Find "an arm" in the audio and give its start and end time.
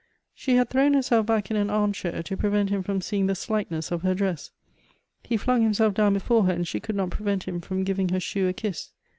1.57-1.93